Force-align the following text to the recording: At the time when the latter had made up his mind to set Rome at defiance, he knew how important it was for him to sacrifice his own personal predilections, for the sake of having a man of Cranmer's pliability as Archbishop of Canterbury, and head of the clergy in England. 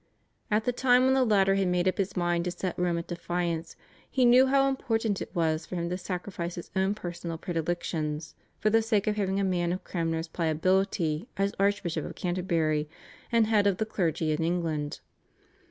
At 0.49 0.63
the 0.63 0.71
time 0.73 1.05
when 1.05 1.13
the 1.13 1.23
latter 1.23 1.53
had 1.53 1.67
made 1.67 1.87
up 1.87 1.99
his 1.99 2.17
mind 2.17 2.45
to 2.45 2.49
set 2.51 2.79
Rome 2.79 2.97
at 2.97 3.05
defiance, 3.05 3.75
he 4.09 4.25
knew 4.25 4.47
how 4.47 4.67
important 4.67 5.21
it 5.21 5.29
was 5.35 5.67
for 5.67 5.75
him 5.75 5.91
to 5.91 5.97
sacrifice 5.99 6.55
his 6.55 6.71
own 6.75 6.95
personal 6.95 7.37
predilections, 7.37 8.33
for 8.57 8.71
the 8.71 8.81
sake 8.81 9.05
of 9.05 9.15
having 9.17 9.39
a 9.39 9.43
man 9.43 9.71
of 9.71 9.83
Cranmer's 9.83 10.27
pliability 10.27 11.27
as 11.37 11.53
Archbishop 11.59 12.03
of 12.03 12.15
Canterbury, 12.15 12.89
and 13.31 13.45
head 13.45 13.67
of 13.67 13.77
the 13.77 13.85
clergy 13.85 14.31
in 14.31 14.43
England. 14.43 15.01